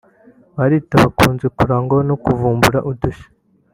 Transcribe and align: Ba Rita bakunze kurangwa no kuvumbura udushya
Ba 0.55 0.65
Rita 0.71 0.95
bakunze 1.03 1.45
kurangwa 1.55 1.97
no 2.09 2.15
kuvumbura 2.23 2.79
udushya 2.89 3.27